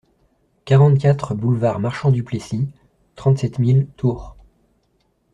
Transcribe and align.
quarante-quatre 0.65 1.35
boulevard 1.35 1.79
Marchant 1.79 2.09
Duplessis, 2.09 2.71
trente-sept 3.13 3.59
mille 3.59 3.85
Tours 3.97 4.35